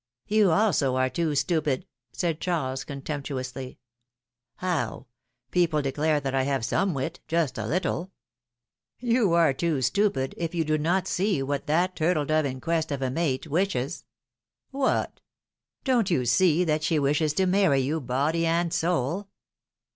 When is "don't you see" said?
15.83-16.63